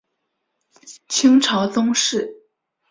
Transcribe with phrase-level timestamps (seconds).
[1.07, 2.35] 清朝宗室。